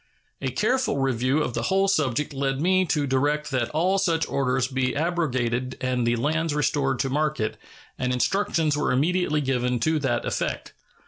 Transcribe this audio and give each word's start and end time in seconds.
A 0.41 0.49
careful 0.49 0.97
review 0.97 1.43
of 1.43 1.53
the 1.53 1.61
whole 1.61 1.87
subject 1.87 2.33
led 2.33 2.59
me 2.59 2.85
to 2.87 3.05
direct 3.05 3.51
that 3.51 3.69
all 3.69 3.99
such 3.99 4.27
orders 4.27 4.67
be 4.67 4.95
abrogated 4.95 5.77
and 5.79 6.07
the 6.07 6.15
lands 6.15 6.55
restored 6.55 6.97
to 7.01 7.09
market, 7.11 7.55
and 7.99 8.11
instructions 8.11 8.75
were 8.75 8.91
immediately 8.91 9.41
given 9.41 9.79
to 9.81 9.99
that 9.99 10.25
effect. 10.25 10.73